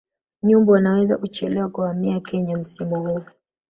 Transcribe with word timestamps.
Nyumbu 0.43 0.71
wanaweza 0.71 1.17
kuchelewa 1.17 1.69
kuhamia 1.69 2.19
Kenya 2.19 2.57
msimu 2.57 2.95
huu 3.01 3.21